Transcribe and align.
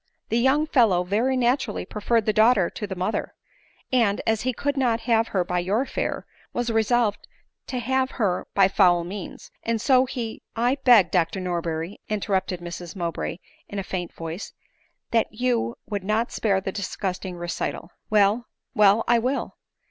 The 0.29 0.39
young 0.39 0.65
fellow 0.65 1.03
very 1.03 1.37
naturally 1.37 1.85
preferred 1.85 2.25
the 2.25 2.33
daughter 2.33 2.71
to 2.71 2.87
the 2.87 2.95
mother; 2.95 3.35
and, 3.93 4.19
as 4.25 4.41
he 4.41 4.51
could 4.51 4.75
not 4.75 5.01
have 5.01 5.27
her 5.27 5.43
by 5.43 5.63
fair, 5.85 6.25
was 6.53 6.71
resolved 6.71 7.27
to 7.67 7.77
have 7.77 8.09
her 8.17 8.47
by 8.55 8.67
foul 8.67 9.03
means; 9.03 9.51
and 9.61 9.79
so 9.79 10.05
he— 10.07 10.41
1 10.55 10.63
—""1 10.77 10.77
beg, 10.85 11.11
Dr 11.11 11.39
Norberry," 11.39 11.99
interrupted 12.09 12.61
Mrs' 12.61 12.95
Mowbray 12.95 13.37
in 13.69 13.77
a 13.77 13.83
faint 13.83 14.11
voice," 14.15 14.53
that 15.11 15.27
you 15.31 15.75
would 15.87 16.11
spare 16.29 16.59
the 16.59 16.71
disgusting 16.71 17.35
recital."" 17.35 17.91
Well, 18.09 18.47
well, 18.73 19.03
I 19.07 19.19
will. 19.19 19.53